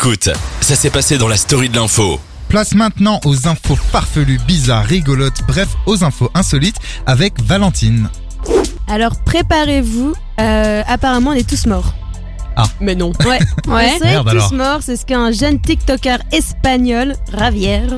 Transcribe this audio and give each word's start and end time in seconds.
Écoute, 0.00 0.28
ça 0.60 0.76
s'est 0.76 0.90
passé 0.90 1.18
dans 1.18 1.26
la 1.26 1.36
story 1.36 1.68
de 1.70 1.74
l'info. 1.74 2.20
Place 2.48 2.72
maintenant 2.76 3.18
aux 3.24 3.48
infos 3.48 3.74
farfelues, 3.74 4.38
bizarres, 4.46 4.84
rigolotes, 4.84 5.40
bref, 5.48 5.66
aux 5.86 6.04
infos 6.04 6.30
insolites 6.34 6.76
avec 7.04 7.42
Valentine. 7.42 8.08
Alors 8.86 9.16
préparez-vous, 9.24 10.14
euh, 10.38 10.82
apparemment 10.86 11.30
on 11.30 11.32
est 11.32 11.48
tous 11.48 11.66
morts. 11.66 11.94
Mais 12.80 12.94
non. 12.94 13.12
Ouais, 13.26 13.38
Ouais. 13.66 13.92
on 14.00 14.04
Merde, 14.04 14.26
tous 14.30 14.36
alors. 14.36 14.52
morts, 14.54 14.78
c'est 14.82 14.96
ce 14.96 15.04
qu'un 15.04 15.32
jeune 15.32 15.60
TikToker 15.60 16.18
espagnol, 16.30 17.16
Ravière, 17.32 17.88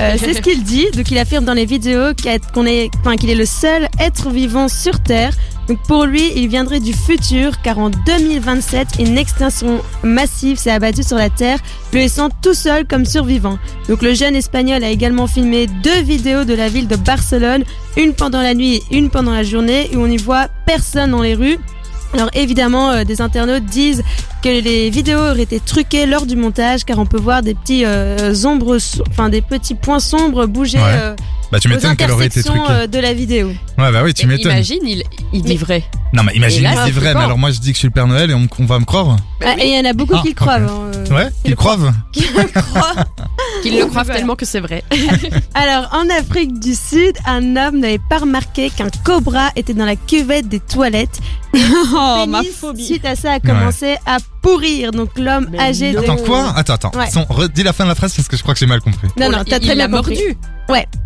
euh, 0.00 0.16
c'est 0.18 0.32
ce 0.32 0.40
qu'il 0.40 0.64
dit. 0.64 0.86
Donc 0.94 1.10
il 1.10 1.18
affirme 1.18 1.44
dans 1.44 1.52
les 1.54 1.66
vidéos 1.66 2.12
qu'on 2.54 2.64
est, 2.64 2.88
enfin, 3.00 3.16
qu'il 3.16 3.28
est 3.28 3.34
le 3.34 3.46
seul 3.46 3.88
être 4.00 4.30
vivant 4.30 4.68
sur 4.68 5.02
Terre. 5.02 5.34
Donc 5.72 5.80
pour 5.88 6.04
lui, 6.04 6.30
il 6.36 6.48
viendrait 6.48 6.80
du 6.80 6.92
futur 6.92 7.62
car 7.62 7.78
en 7.78 7.88
2027, 7.88 8.88
une 8.98 9.16
extinction 9.16 9.80
massive 10.02 10.58
s'est 10.58 10.70
abattue 10.70 11.02
sur 11.02 11.16
la 11.16 11.30
Terre, 11.30 11.60
le 11.94 12.00
laissant 12.00 12.28
tout 12.42 12.52
seul 12.52 12.86
comme 12.86 13.06
survivant. 13.06 13.56
Donc 13.88 14.02
le 14.02 14.12
jeune 14.12 14.36
espagnol 14.36 14.84
a 14.84 14.90
également 14.90 15.26
filmé 15.26 15.66
deux 15.82 16.02
vidéos 16.02 16.44
de 16.44 16.52
la 16.52 16.68
ville 16.68 16.88
de 16.88 16.96
Barcelone, 16.96 17.64
une 17.96 18.12
pendant 18.12 18.42
la 18.42 18.52
nuit 18.52 18.82
et 18.90 18.98
une 18.98 19.08
pendant 19.08 19.32
la 19.32 19.44
journée, 19.44 19.88
où 19.94 20.00
on 20.00 20.06
y 20.08 20.18
voit 20.18 20.48
personne 20.66 21.12
dans 21.12 21.22
les 21.22 21.34
rues. 21.34 21.56
Alors 22.12 22.28
évidemment, 22.34 22.90
euh, 22.90 23.04
des 23.04 23.22
internautes 23.22 23.64
disent 23.64 24.02
que 24.44 24.50
les 24.50 24.90
vidéos 24.90 25.20
auraient 25.20 25.40
été 25.40 25.58
truquées 25.58 26.04
lors 26.04 26.26
du 26.26 26.36
montage, 26.36 26.84
car 26.84 26.98
on 26.98 27.06
peut 27.06 27.18
voir 27.18 27.40
des 27.40 27.54
petits 27.54 27.86
euh, 27.86 28.34
ombres, 28.44 28.76
enfin 29.08 29.30
des 29.30 29.40
petits 29.40 29.74
points 29.74 30.00
sombres 30.00 30.44
bouger 30.44 30.76
Ouais. 30.76 30.84
euh, 30.84 31.16
Bah 31.52 31.60
tu 31.60 31.68
m'étonnes 31.68 31.94
qu'elle 31.96 32.10
aurait 32.10 32.26
été 32.26 32.42
truquée. 32.42 32.60
euh, 32.70 32.86
de 32.86 32.98
la 32.98 33.12
vidéo. 33.12 33.48
Ouais 33.78 33.92
bah 33.92 34.00
oui, 34.02 34.14
tu 34.14 34.26
Mais 34.26 34.36
m'étonnes. 34.36 34.52
imagine, 34.52 34.78
il, 34.84 35.02
il 35.34 35.42
dit 35.42 35.56
vrai. 35.58 35.84
Non 36.14 36.22
mais 36.22 36.32
imagine, 36.34 36.62
là, 36.62 36.70
c'est 36.76 36.84
c'est 36.86 36.90
vrai, 36.98 37.12
mais 37.14 37.20
alors 37.20 37.36
moi 37.38 37.50
je 37.50 37.60
dis 37.60 37.68
que 37.72 37.74
je 37.74 37.78
suis 37.80 37.88
le 37.88 37.92
Père 37.92 38.06
Noël 38.06 38.30
et 38.30 38.34
on, 38.34 38.48
on 38.58 38.64
va 38.64 38.78
me 38.78 38.84
croire 38.86 39.16
Ah, 39.44 39.54
Et 39.58 39.68
il 39.68 39.76
y 39.76 39.78
en 39.78 39.88
a 39.88 39.92
beaucoup 39.92 40.14
Ah, 40.16 40.20
qui 40.22 40.28
le 40.28 40.32
ok. 40.32 40.36
croient. 40.38 40.54
hein, 40.54 40.90
euh, 40.94 41.06
Ouais, 41.14 41.26
qui 41.28 41.34
ils 41.44 41.50
le 41.50 41.56
croient 41.56 41.76
qui 42.12 42.20
le 42.22 42.60
croient. 42.62 42.94
Qu'ils 43.62 43.78
le 43.78 43.86
croient 43.86 44.04
tellement 44.06 44.34
que 44.34 44.46
c'est 44.46 44.60
vrai. 44.60 44.82
Alors, 45.54 45.90
en 45.92 46.08
Afrique 46.10 46.58
du 46.58 46.74
Sud, 46.74 47.12
un 47.26 47.56
homme 47.56 47.80
n'avait 47.80 48.00
pas 48.10 48.18
remarqué 48.18 48.70
qu'un 48.70 48.88
cobra 49.04 49.50
était 49.54 49.74
dans 49.74 49.84
la 49.84 49.96
cuvette 49.96 50.48
des 50.48 50.60
toilettes. 50.60 51.20
Oh, 51.94 52.24
ma 52.26 52.40
Pénis, 52.40 52.56
phobie. 52.56 52.82
Suite 52.84 53.04
à 53.04 53.14
ça, 53.14 53.32
a 53.34 53.40
commencé 53.40 53.96
à 54.06 54.16
pourrir. 54.40 54.90
Donc, 54.92 55.10
l'homme 55.18 55.48
Mais 55.52 55.60
âgé 55.60 55.92
non. 55.92 56.00
de. 56.00 56.04
Attends 56.04 56.16
quoi? 56.16 56.52
Attends, 56.56 56.72
attends. 56.74 56.92
Ouais. 56.98 57.10
Son- 57.10 57.26
redis 57.28 57.62
la 57.62 57.74
fin 57.74 57.84
de 57.84 57.90
la 57.90 57.94
phrase 57.94 58.14
parce 58.14 58.26
que 58.26 58.36
je 58.38 58.42
crois 58.42 58.54
que 58.54 58.60
j'ai 58.60 58.64
mal 58.66 58.80
compris. 58.80 59.08
Non, 59.18 59.26
Oh 59.28 59.32
non, 59.32 59.44
t'as 59.44 59.56
il- 59.58 59.60
très 59.60 59.72
il 59.74 59.76
bien 59.76 59.88
l'a 59.88 59.88
compris. 59.88 60.14
mordu. 60.14 60.38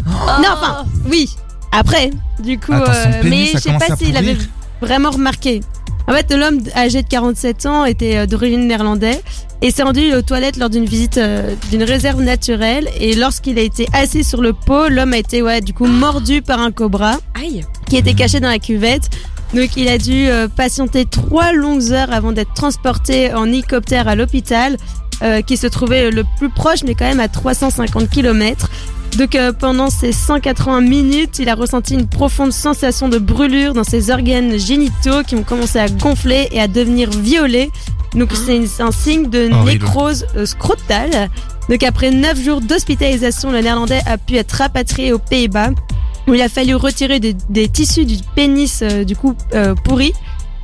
Non, 0.06 0.48
enfin, 0.52 0.84
oui. 1.10 1.28
Après, 1.72 2.10
du 2.42 2.58
coup, 2.58 2.72
Attends, 2.72 2.92
son 2.92 3.08
euh, 3.08 3.22
pénis 3.22 3.50
mais 3.52 3.56
a 3.56 3.58
je 3.58 3.58
sais 3.58 3.68
commencé 3.68 3.86
pas 3.86 3.92
à 3.92 3.96
s'il 3.96 4.16
avait 4.16 4.36
vraiment 4.80 5.10
remarqué. 5.10 5.60
En 6.08 6.12
fait, 6.12 6.32
l'homme 6.32 6.60
âgé 6.76 7.02
de 7.02 7.08
47 7.08 7.66
ans 7.66 7.84
était 7.84 8.18
euh, 8.18 8.26
d'origine 8.26 8.66
néerlandais 8.68 9.20
et 9.62 9.70
s'est 9.70 9.82
rendu 9.82 10.14
aux 10.14 10.22
toilettes 10.22 10.56
lors 10.56 10.70
d'une 10.70 10.84
visite 10.84 11.18
euh, 11.18 11.54
d'une 11.70 11.82
réserve 11.82 12.22
naturelle. 12.22 12.88
Et 13.00 13.14
lorsqu'il 13.14 13.58
a 13.58 13.62
été 13.62 13.86
assis 13.92 14.22
sur 14.22 14.40
le 14.40 14.52
pot, 14.52 14.88
l'homme 14.88 15.12
a 15.12 15.18
été, 15.18 15.42
ouais, 15.42 15.60
du 15.60 15.72
coup, 15.72 15.86
mordu 15.86 16.42
par 16.42 16.60
un 16.60 16.70
cobra 16.70 17.16
Aïe. 17.34 17.64
qui 17.88 17.96
était 17.96 18.14
caché 18.14 18.38
dans 18.40 18.48
la 18.48 18.58
cuvette. 18.58 19.10
Donc, 19.54 19.76
il 19.76 19.88
a 19.88 19.98
dû 19.98 20.28
euh, 20.28 20.48
patienter 20.48 21.04
trois 21.06 21.52
longues 21.52 21.92
heures 21.92 22.12
avant 22.12 22.32
d'être 22.32 22.52
transporté 22.54 23.32
en 23.32 23.46
hélicoptère 23.46 24.08
à 24.08 24.14
l'hôpital, 24.14 24.76
euh, 25.22 25.40
qui 25.40 25.56
se 25.56 25.66
trouvait 25.66 26.10
le 26.10 26.24
plus 26.38 26.50
proche, 26.50 26.82
mais 26.84 26.94
quand 26.94 27.06
même 27.06 27.20
à 27.20 27.28
350 27.28 28.10
km. 28.10 28.68
Donc, 29.16 29.34
euh, 29.34 29.52
pendant 29.52 29.88
ces 29.88 30.12
180 30.12 30.80
minutes, 30.82 31.38
il 31.38 31.48
a 31.48 31.54
ressenti 31.54 31.94
une 31.94 32.06
profonde 32.06 32.52
sensation 32.52 33.08
de 33.08 33.18
brûlure 33.18 33.72
dans 33.72 33.84
ses 33.84 34.10
organes 34.10 34.58
génitaux 34.58 35.22
qui 35.26 35.34
ont 35.36 35.42
commencé 35.42 35.78
à 35.78 35.88
gonfler 35.88 36.48
et 36.52 36.60
à 36.60 36.68
devenir 36.68 37.08
violets. 37.10 37.70
Donc, 38.14 38.30
c'est 38.34 38.56
une- 38.56 38.66
c'est 38.66 38.82
un 38.82 38.92
signe 38.92 39.28
de 39.30 39.48
nécrose 39.78 40.26
euh, 40.36 40.44
scrotale. 40.44 41.30
Donc, 41.70 41.82
après 41.82 42.10
9 42.10 42.38
jours 42.42 42.60
d'hospitalisation, 42.60 43.50
le 43.52 43.60
néerlandais 43.60 44.00
a 44.06 44.18
pu 44.18 44.36
être 44.36 44.52
rapatrié 44.52 45.12
aux 45.12 45.18
Pays-Bas 45.18 45.70
où 46.28 46.34
il 46.34 46.42
a 46.42 46.48
fallu 46.48 46.74
retirer 46.74 47.18
des, 47.20 47.34
des 47.48 47.68
tissus 47.68 48.04
du 48.04 48.16
pénis 48.34 48.80
euh, 48.82 49.04
du 49.04 49.16
coup 49.16 49.34
euh, 49.54 49.74
pourri. 49.74 50.12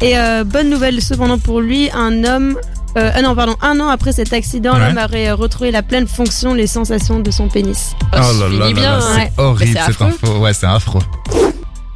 Et 0.00 0.18
euh, 0.18 0.42
bonne 0.44 0.68
nouvelle 0.68 1.00
cependant 1.00 1.38
pour 1.38 1.60
lui, 1.60 1.88
un 1.94 2.24
homme, 2.24 2.58
euh, 2.96 3.10
ah 3.14 3.22
non 3.22 3.34
pardon, 3.34 3.56
un 3.62 3.78
an 3.80 3.88
après 3.88 4.12
cet 4.12 4.32
accident, 4.32 4.72
Ouais. 4.74 4.78
l'homme 4.88 4.98
aurait 5.04 5.30
retrouvé 5.32 5.70
la 5.70 5.82
pleine 5.82 6.06
fonction, 6.06 6.54
les 6.54 6.66
sensations 6.66 7.20
de 7.20 7.30
son 7.30 7.48
pénis. 7.48 7.92
Oh 8.12 8.16
là 8.16 8.22
là 8.22 8.48
finit 8.48 8.58
là 8.58 8.72
bien. 8.72 8.82
là, 8.82 8.98
hein. 8.98 9.16
ouais. 9.16 9.32
c'est 9.36 9.42
horrible 9.42 9.72
c'est 9.72 9.78
cette 9.80 9.88
affreux. 10.02 10.06
info. 10.06 10.38
Ouais, 10.38 10.52
c'est 10.54 10.66
affreux. 10.66 11.00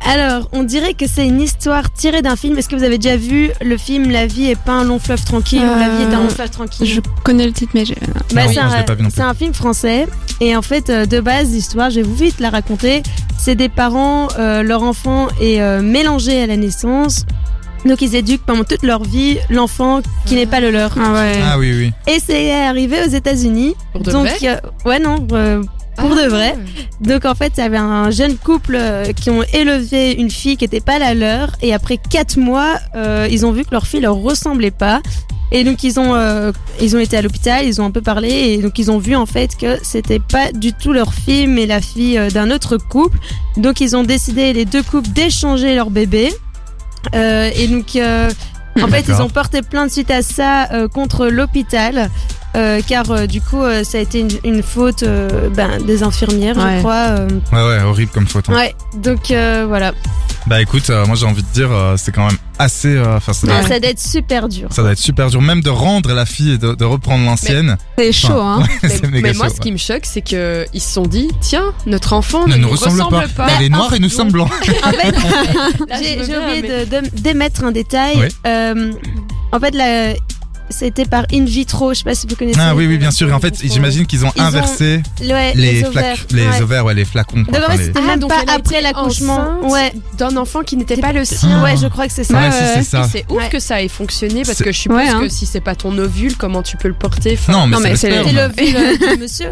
Alors, 0.09 0.49
on 0.53 0.63
dirait 0.63 0.95
que 0.95 1.07
c'est 1.09 1.27
une 1.27 1.41
histoire 1.41 1.93
tirée 1.93 2.23
d'un 2.23 2.37
film. 2.37 2.57
Est-ce 2.57 2.69
que 2.69 2.77
vous 2.77 2.85
avez 2.85 2.97
déjà 2.99 3.17
vu 3.17 3.51
le 3.61 3.77
film 3.77 4.09
La 4.11 4.27
vie 4.29 4.51
est 4.51 4.61
pas 4.61 4.73
un 4.73 4.85
long 4.85 5.01
fleuve 5.01 5.25
tranquille 5.25 5.63
ou 5.63 5.79
La 5.81 5.89
vie 5.89 6.03
est 6.05 6.15
un 6.15 6.21
long 6.21 6.27
Euh, 6.27 6.31
fleuve 6.31 6.51
tranquille 6.51 6.87
Je 6.87 7.01
connais 7.25 7.45
le 7.45 7.53
titre, 7.53 7.73
mais 7.75 7.85
j'ai. 7.85 7.97
Bah, 8.33 8.45
Non, 8.47 8.53
c'est 8.53 8.59
un, 8.61 8.83
pas 8.85 8.95
vu 8.95 9.03
non 9.03 9.09
plus. 9.09 9.17
c'est 9.17 9.23
un 9.25 9.35
film 9.35 9.53
français 9.53 10.07
et 10.41 10.55
en 10.55 10.63
fait 10.63 10.91
euh, 10.91 11.07
de 11.07 11.19
base 11.19 11.51
l'histoire, 11.51 11.91
je 11.91 11.97
vais 11.97 12.03
vous 12.03 12.15
vite 12.15 12.39
la 12.39 12.51
raconter. 12.51 13.03
C'est 13.37 13.57
des 13.57 13.69
parents, 13.69 14.29
euh, 14.39 14.63
leur 14.63 14.85
enfant 14.85 15.27
est 15.41 15.61
euh, 15.61 15.83
mélangé 15.83 16.41
à 16.41 16.47
la 16.47 16.57
naissance. 16.57 17.27
Donc 17.87 18.03
ils 18.03 18.15
éduquent 18.15 18.45
pendant 18.45 18.65
toute 18.65 18.83
leur 18.83 19.03
vie 19.05 19.39
l'enfant 19.49 20.01
qui 20.27 20.35
n'est 20.35 20.47
pas 20.47 20.61
le 20.61 20.71
leur. 20.71 20.93
Ah 21.01 21.13
ouais. 21.15 21.41
Ah 21.45 21.59
oui, 21.59 21.73
oui. 21.77 21.93
Et 22.13 22.19
c'est 22.25 22.53
arrivé 22.53 22.99
aux 23.07 23.11
États-Unis. 23.11 23.75
Pour 23.93 24.03
de 24.03 24.11
Donc 24.11 24.27
vrai 24.27 24.39
euh, 24.49 24.89
ouais 24.89 24.99
non 24.99 25.25
euh, 25.33 25.63
pour 25.97 26.13
Ah, 26.13 26.23
de 26.25 26.29
vrai. 26.29 26.57
Donc 27.01 27.25
en 27.25 27.35
fait, 27.35 27.53
il 27.57 27.61
y 27.61 27.63
avait 27.63 27.77
un 27.79 28.11
jeune 28.11 28.37
couple 28.37 28.77
euh, 28.79 29.13
qui 29.13 29.31
ont 29.31 29.43
élevé 29.55 30.13
une 30.13 30.31
fille 30.31 30.57
qui 30.57 30.65
n'était 30.65 30.81
pas 30.81 30.99
la 30.99 31.15
leur 31.15 31.53
et 31.63 31.73
après 31.73 31.97
quatre 31.99 32.37
mois, 32.39 32.77
euh, 32.95 33.29
ils 33.31 33.47
ont 33.47 33.53
vu 33.53 33.65
que 33.65 33.71
leur 33.71 33.87
fille 33.87 34.01
leur 34.01 34.17
ressemblait 34.17 34.71
pas. 34.71 35.01
Et 35.53 35.63
donc 35.63 35.85
ils 35.85 36.01
ont 36.01 36.13
euh, 36.15 36.51
ils 36.83 36.97
ont 36.97 36.99
été 36.99 37.17
à 37.17 37.23
l'hôpital, 37.23 37.65
ils 37.65 37.81
ont 37.81 37.85
un 37.85 37.93
peu 37.93 38.01
parlé 38.01 38.29
et 38.29 38.59
donc 38.59 38.81
ils 38.81 38.91
ont 38.91 38.99
vu 38.99 39.15
en 39.15 39.27
fait 39.27 39.57
que 39.57 39.79
c'était 39.83 40.19
pas 40.19 40.51
du 40.51 40.73
tout 40.73 40.93
leur 40.93 41.15
fille 41.15 41.47
mais 41.47 41.67
la 41.67 41.81
fille 41.81 42.19
euh, 42.19 42.31
d'un 42.31 42.51
autre 42.51 42.77
couple. 42.79 43.17
Donc 43.57 43.81
ils 43.81 43.95
ont 43.97 44.03
décidé 44.03 44.53
les 44.53 44.65
deux 44.65 44.83
couples 44.83 45.09
d'échanger 45.11 45.77
leur 45.77 45.91
bébé. 45.91 46.33
Euh, 47.15 47.51
et 47.55 47.69
donc 47.69 47.97
euh, 47.97 48.31
en 48.83 48.89
fait 48.89 49.05
ils 49.09 49.23
ont 49.23 49.29
porté 49.29 49.63
plainte 49.63 49.91
suite 49.91 50.11
à 50.11 50.23
ça 50.23 50.69
euh, 50.73 50.89
contre 50.89 51.27
l'hôpital. 51.29 52.11
euh, 52.57 52.81
car 52.87 53.11
euh, 53.11 53.27
du 53.27 53.41
coup 53.41 53.63
euh, 53.63 53.85
ça 53.85 53.99
a 53.99 54.01
été 54.01 54.21
une, 54.21 54.31
une 54.45 54.63
faute 54.63 55.03
euh, 55.03 55.49
ben, 55.51 55.81
des 55.85 56.03
infirmières 56.03 56.57
Ouais. 56.57 56.77
je 56.77 56.79
crois 56.81 56.95
euh. 57.11 57.29
Ouais, 57.53 57.63
ouais, 57.67 57.83
horrible 57.83 58.11
comme 58.13 58.27
faute. 58.27 58.49
hein. 58.49 58.55
ouais 58.55 58.75
donc 58.97 59.31
euh, 59.31 59.67
voilà 59.69 59.93
Bah 60.47 60.61
écoute, 60.63 60.89
euh, 60.91 61.05
moi 61.07 61.17
j'ai 61.17 61.27
envie 61.27 61.43
de 61.43 61.49
dire, 61.53 61.71
euh, 61.71 61.97
c'est 61.99 62.13
quand 62.13 62.27
même 62.27 62.39
assez. 62.59 62.89
euh, 62.97 63.17
Enfin, 63.17 63.33
ça, 63.33 63.47
doit- 63.47 63.63
ça 63.63 63.81
doit 63.81 63.91
être 63.91 64.01
super 64.01 64.49
dur 64.49 64.69
ça 64.71 64.83
doit 64.83 64.93
être 64.93 64.99
super 64.99 65.31
dur, 65.31 65.41
même 65.41 65.61
de 65.61 65.71
rendre 65.71 66.13
la 66.13 66.27
fille 66.27 66.53
et 66.53 66.59
de, 66.59 66.75
de 66.75 66.85
reprendre 66.85 67.25
l'ancienne. 67.25 67.77
C'est 67.99 68.13
chaud, 68.13 68.33
hein. 68.41 68.63
Mais, 68.83 68.89
c'est 68.89 69.03
méga 69.11 69.21
mais 69.29 69.33
moi, 69.35 69.49
chaud, 69.49 69.55
ce 69.57 69.61
qui 69.61 69.73
me 69.73 69.77
choque, 69.77 70.05
c'est 70.05 70.23
que 70.23 70.67
ils 70.73 70.81
se 70.81 70.93
sont 70.93 71.07
dit, 71.07 71.29
tiens, 71.41 71.73
notre 71.87 72.13
enfant 72.13 72.47
Ne 72.47 72.55
ne 72.57 72.59
nous 72.63 72.69
ressemble 72.71 73.29
pas. 73.37 73.49
Elle 73.59 73.67
est 73.67 73.69
noire 73.69 73.93
et 73.95 73.99
nous 73.99 74.09
sommes 74.09 74.31
blancs. 74.33 74.51
en 74.85 74.91
fait 74.93 75.11
Là, 75.89 75.97
j'ai 76.03 76.21
oublié 76.21 76.63
mais- 76.63 76.87
de- 76.87 77.01
de- 77.09 77.21
d'émettre 77.21 77.65
un 77.65 77.73
détail 77.73 78.17
Oui. 78.19 78.29
Euh, 78.47 78.93
en 79.53 79.61
fait 79.61 79.75
la 79.75 80.15
c'était 80.71 81.05
par 81.05 81.25
in 81.33 81.45
vitro 81.45 81.93
je 81.95 81.99
sais 81.99 82.05
pas 82.05 82.15
si 82.15 82.27
vous 82.27 82.35
connaissez 82.37 82.59
Ah 82.61 82.75
oui, 82.75 82.87
oui, 82.87 82.99
bien 82.99 83.11
sûr. 83.11 83.29
Et 83.29 83.33
en 83.33 83.41
fait, 83.41 83.55
j'imagine 83.63 84.07
qu'ils 84.07 84.25
ont 84.25 84.33
Ils 84.37 84.43
ont 84.43 84.45
inversé 84.47 85.03
Ouais, 85.23 85.53
les, 85.55 85.73
les, 85.73 85.81
flac- 85.83 85.87
ovaires 85.89 86.27
les 86.31 86.47
ouais. 86.47 86.63
ovaires, 86.63 86.85
ouais, 86.85 86.95
les 86.95 87.05
flacons. 87.05 87.45
quoi. 87.45 87.53
Donc 87.53 87.63
en 87.63 87.67
Enfin, 87.67 87.73
fait, 87.73 87.79
les- 87.79 87.85
c'était 87.87 88.01
Ah, 88.03 88.07
même 88.07 88.21
donc 88.21 88.31
pas 88.31 88.43
elle 88.43 88.51
après 88.51 88.81
l'accouchement. 88.81 89.61
Ouais, 89.71 89.93
D'un 90.19 90.37
enfant 90.37 90.63
qui 90.63 90.77
n'était 90.77 90.97
pas 90.97 91.13
le 91.13 91.25
sien. 91.25 91.59
Ah. 91.61 91.65
ouais, 91.65 91.77
je 91.77 91.87
crois 91.87 92.07
que 92.07 92.13
c'est 92.13 92.25
ça. 92.25 92.35
Ouais, 92.39 92.51
si, 92.51 92.59
c'est 92.75 92.83
ça. 92.83 93.05
Et 93.05 93.09
c'est 93.11 93.25
ouf 93.31 93.39
Ouais. 93.39 93.49
que 93.49 93.59
ça 93.61 93.83
ait 93.83 93.89
fonctionné 93.89 94.43
parce 94.45 94.63
que 94.63 94.73
je 94.73 94.79
suppose 94.79 94.97
Ouais, 94.97 95.09
hein. 95.09 95.21
que 95.21 95.29
si 95.29 95.47
c'est 95.47 95.61
pas 95.61 95.75
ton 95.75 95.97
ovule, 95.99 96.37
comment 96.37 96.63
tu 96.63 96.77
peux 96.77 96.89
le 96.89 96.95
porter 96.95 97.35
Enfin, 97.41 97.53
Non, 97.53 97.67
mais 97.67 97.77
Non, 97.77 97.83
mais 97.83 97.97
c'est 97.97 98.11
l'ovule 98.11 98.39
euh, 98.39 98.97
du 99.15 99.19
monsieur. 99.21 99.51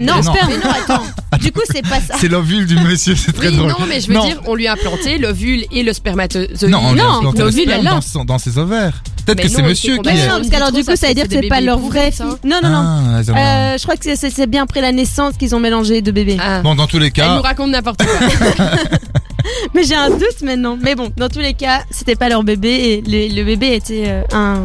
Non, 0.00 0.22
non. 0.22 0.32
mais 0.48 0.56
non, 0.56 0.70
attends. 0.70 1.02
Du 1.40 1.52
coup, 1.52 1.60
c'est 1.70 1.82
pas 1.82 2.00
ça. 2.00 2.14
C'est 2.18 2.28
l'ovule 2.28 2.64
du 2.66 2.76
monsieur, 2.76 3.14
c'est 3.14 3.32
très 3.32 3.48
Oui, 3.50 3.56
drôle. 3.56 3.68
non, 3.70 3.86
mais 3.88 4.00
je 4.00 4.08
veux 4.08 4.14
Non. 4.14 4.24
dire, 4.26 4.40
on 4.46 4.54
lui 4.54 4.66
a 4.66 4.72
implanté 4.72 5.18
l'ovule 5.18 5.64
et 5.70 5.82
le 5.82 5.92
spermatozoïde. 5.92 6.70
Non, 6.72 6.80
on 6.82 6.92
lui 6.94 7.00
a 7.00 7.04
Non, 7.04 7.20
le 7.32 8.00
sperme 8.00 8.26
dans 8.26 8.38
ses 8.38 8.56
ovaires. 8.58 9.02
Peut-être 9.26 9.42
que 9.42 9.48
non, 9.48 9.54
c'est 9.56 9.62
monsieur 9.62 9.96
qui 9.98 10.08
non, 10.28 10.36
parce 10.36 10.48
qu'alors 10.48 10.72
du 10.72 10.84
coup, 10.84 10.96
ça 10.96 11.08
veut 11.08 11.14
dire 11.14 11.28
que 11.28 11.34
c'est 11.34 11.48
pas 11.48 11.60
leur 11.60 11.78
vraie 11.78 12.10
fille. 12.12 12.24
Non, 12.44 12.60
non, 12.62 12.68
non. 12.70 12.82
Ah, 12.84 13.20
ont- 13.32 13.36
Euh, 13.36 13.76
je 13.78 13.82
crois 13.82 13.96
que 13.96 14.14
c'est- 14.16 14.46
bien 14.46 14.62
après 14.62 14.80
la 14.80 14.92
naissance 14.92 15.34
qu'ils 15.36 15.54
ont 15.54 15.60
mélangé 15.60 16.00
deux 16.02 16.12
bébés. 16.12 16.36
Ah. 16.40 16.60
Bon, 16.62 16.74
dans 16.74 16.86
tous 16.86 16.98
les 16.98 17.06
Elle 17.06 17.12
cas, 17.12 17.36
nous 17.36 17.42
raconte 17.42 17.70
n'importe 17.70 18.02
quoi. 18.04 18.66
Mais 19.74 19.84
j'ai 19.84 19.94
un 19.94 20.10
doute 20.10 20.42
maintenant. 20.42 20.78
Mais 20.80 20.94
bon, 20.94 21.10
dans 21.16 21.28
tous 21.28 21.38
les 21.40 21.54
cas, 21.54 21.82
c'était 21.90 22.16
pas 22.16 22.28
leur 22.28 22.42
bébé 22.44 22.68
et 22.68 23.02
le, 23.06 23.34
le 23.34 23.44
bébé 23.44 23.74
était 23.74 24.04
euh, 24.06 24.22
un, 24.32 24.60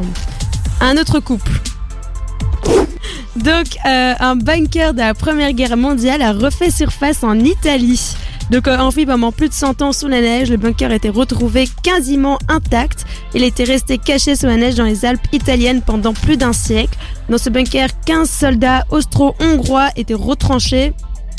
un 0.79 0.97
autre 0.97 1.19
couple. 1.19 1.51
Donc, 3.35 3.65
euh, 3.85 4.13
un 4.19 4.35
bunker 4.35 4.93
de 4.93 4.99
la 4.99 5.13
Première 5.13 5.53
Guerre 5.53 5.77
mondiale 5.77 6.21
a 6.21 6.33
refait 6.33 6.69
surface 6.69 7.23
en 7.23 7.39
Italie. 7.39 8.15
Donc, 8.51 8.67
euh, 8.67 8.77
pendant 9.07 9.31
plus 9.31 9.47
de 9.47 9.53
100 9.53 9.81
ans 9.81 9.93
sous 9.93 10.09
la 10.09 10.19
neige, 10.19 10.49
le 10.49 10.57
bunker 10.57 10.91
été 10.91 11.07
retrouvé 11.07 11.69
quasiment 11.83 12.37
intact. 12.49 13.05
Il 13.33 13.45
était 13.45 13.63
resté 13.63 13.97
caché 13.97 14.35
sous 14.35 14.45
la 14.45 14.57
neige 14.57 14.75
dans 14.75 14.83
les 14.83 15.05
Alpes 15.05 15.25
italiennes 15.31 15.81
pendant 15.81 16.11
plus 16.11 16.35
d'un 16.35 16.51
siècle. 16.51 16.97
Dans 17.29 17.37
ce 17.37 17.49
bunker, 17.49 17.87
15 18.05 18.29
soldats 18.29 18.83
austro-hongrois 18.91 19.87
étaient 19.95 20.13
retranchés 20.13 20.91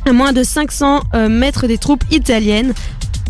à 0.07 0.15
moins 0.15 0.33
de 0.33 0.43
500 0.43 1.03
euh, 1.13 1.29
mètres 1.29 1.67
des 1.67 1.77
troupes 1.77 2.05
italiennes. 2.11 2.73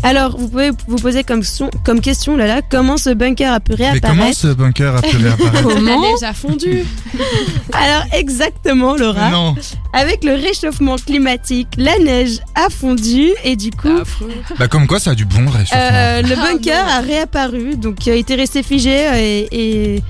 Alors, 0.03 0.37
vous 0.37 0.49
pouvez 0.49 0.71
vous 0.87 0.97
poser 0.97 1.23
comme, 1.23 1.43
son- 1.43 1.69
comme 1.85 2.01
question, 2.01 2.35
là, 2.35 2.45
là, 2.45 2.61
comment 2.69 2.97
ce 2.97 3.09
bunker 3.11 3.53
a 3.53 3.59
pu 3.61 3.71
Mais 3.79 3.99
comment 4.01 4.13
réapparaître 4.13 4.37
ce 4.37 4.47
bunker 4.47 4.95
a 4.97 5.01
pu 5.01 5.15
réapparaître 5.23 5.67
La 5.67 5.73
Comment 5.75 6.01
neige 6.01 6.23
a 6.23 6.33
fondu. 6.33 6.83
Alors, 7.73 8.03
exactement, 8.11 8.95
Laura. 8.95 9.29
Non. 9.29 9.55
Avec 9.93 10.23
le 10.23 10.33
réchauffement 10.33 10.95
climatique, 10.97 11.67
la 11.77 11.97
neige 11.99 12.39
a 12.55 12.69
fondu 12.69 13.29
et 13.43 13.55
du 13.55 13.71
coup, 13.71 13.97
Affreux. 14.01 14.31
Bah 14.59 14.67
comme 14.67 14.87
quoi 14.87 14.99
ça 14.99 15.11
a 15.11 15.15
du 15.15 15.25
bon 15.25 15.45
réchauffement. 15.49 15.79
euh, 15.93 16.21
le 16.21 16.35
Ah, 16.37 16.51
bunker 16.51 16.85
a 16.87 16.99
réapparu, 17.01 17.75
donc 17.77 18.05
il 18.05 18.11
a 18.11 18.15
été 18.15 18.35
resté 18.35 18.61
figé 18.63 19.07
euh, 19.07 19.13
et, 19.15 19.47
et, 19.51 20.03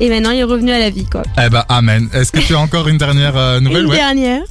et 0.00 0.08
maintenant 0.08 0.30
il 0.30 0.38
est 0.40 0.44
revenu 0.44 0.72
à 0.72 0.78
la 0.78 0.90
vie, 0.90 1.04
quoi. 1.06 1.22
Eh 1.44 1.48
bah 1.50 1.64
amen. 1.68 2.08
Est-ce 2.14 2.32
que 2.32 2.40
tu 2.40 2.54
as 2.54 2.58
encore 2.58 2.88
une 2.88 2.98
dernière 2.98 3.36
euh, 3.36 3.60
nouvelle? 3.60 3.84
Une 3.84 3.90
ouais 3.90 3.96
dernière. 3.96 4.42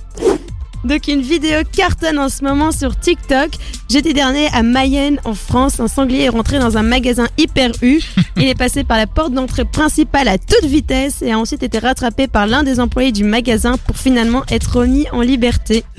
Donc 0.86 1.08
une 1.08 1.22
vidéo 1.22 1.60
cartonne 1.76 2.20
en 2.20 2.30
ce 2.30 2.44
moment 2.44 2.72
sur 2.72 2.98
TikTok. 2.98 3.50
Jeudi 3.90 4.14
dernier 4.14 4.48
à 4.54 4.64
Mayenne 4.64 5.20
en 5.26 5.34
France, 5.34 5.80
un 5.80 5.88
sanglier 5.88 6.24
est 6.24 6.30
rentré 6.30 6.60
dans 6.60 6.78
un 6.78 6.84
magasin 6.84 7.28
hyper 7.38 7.72
U. 7.81 8.00
Il 8.38 8.48
est 8.48 8.58
passé 8.58 8.84
par 8.84 8.98
la 8.98 9.08
porte 9.08 9.34
d'entrée 9.34 9.66
principale 9.66 10.30
à 10.30 10.38
toute 10.38 10.66
vitesse 10.66 11.22
et 11.22 11.31
a 11.31 11.40
ensuite 11.40 11.64
été 11.64 11.80
rattrapé 11.80 12.28
par 12.28 12.48
l'un 12.48 12.64
des 12.64 12.80
employés 12.80 13.12
du 13.12 13.26
magasin 13.26 13.76
pour 13.86 13.98
finalement 13.98 14.44
être 14.50 14.78
remis 14.78 15.08
en 15.12 15.22
liberté. 15.22 15.84